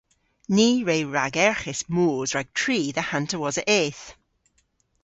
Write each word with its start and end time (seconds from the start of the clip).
Ni 0.55 0.69
re 0.87 0.97
ragerghis 1.15 1.81
moos 1.95 2.29
rag 2.35 2.47
tri 2.59 2.79
dhe 2.95 3.03
hanter 3.09 3.39
wosa 3.41 3.63
eth. 3.81 4.05